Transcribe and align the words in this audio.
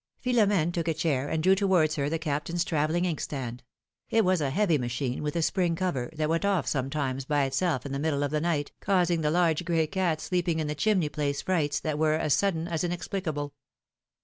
Philom^ne 0.25 0.73
took 0.73 0.87
a 0.87 0.95
chair 0.95 1.29
and 1.29 1.43
drew 1.43 1.53
towards 1.53 1.95
her 1.95 2.09
the 2.09 2.17
Cap 2.17 2.45
tain's 2.45 2.63
travelling 2.65 3.05
ink 3.05 3.19
stand; 3.19 3.61
it 4.09 4.25
was 4.25 4.41
a 4.41 4.49
heavy 4.49 4.79
machine, 4.79 5.21
with 5.21 5.35
a 5.35 5.41
sj)ring 5.45 5.77
cover, 5.77 6.09
that 6.15 6.27
went 6.27 6.43
off 6.43 6.65
sometimes 6.65 7.23
by 7.23 7.43
itself 7.43 7.85
in 7.85 7.91
the 7.91 7.99
middle 7.99 8.23
of 8.23 8.31
the 8.31 8.41
night, 8.41 8.71
causing 8.79 9.21
the 9.21 9.29
large 9.29 9.63
gray 9.63 9.85
cat 9.85 10.19
sleeping 10.19 10.57
in 10.57 10.65
the 10.65 10.73
chimney 10.73 11.07
place, 11.09 11.43
frights, 11.43 11.79
that 11.79 11.99
were 11.99 12.15
as 12.15 12.33
sudden 12.33 12.67
as 12.67 12.83
inexplic 12.83 13.27
able. 13.27 13.53